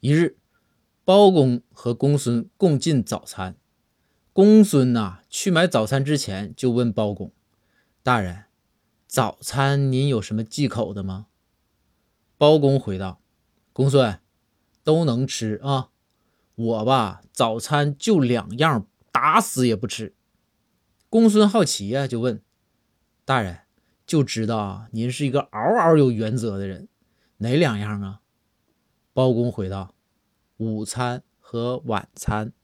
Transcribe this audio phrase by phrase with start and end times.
[0.00, 0.38] 一日，
[1.04, 3.56] 包公和公孙共进早餐。
[4.32, 7.30] 公孙呐，去买早餐之前就问包公
[8.02, 8.44] ：“大人，
[9.06, 11.26] 早餐您有什么忌口的吗？”
[12.38, 13.20] 包公回道
[13.74, 14.20] ：“公孙，
[14.82, 15.90] 都能吃啊。
[16.54, 20.14] 我吧，早餐就两样，打死也不吃。”
[21.10, 22.40] 公孙好奇呀，就问
[23.26, 23.58] ：“大人，
[24.06, 26.88] 就知道您是一个嗷嗷有原则的人，
[27.36, 28.22] 哪两样啊？”
[29.20, 29.94] 包公回道
[30.56, 32.54] ：“午餐和晚餐。”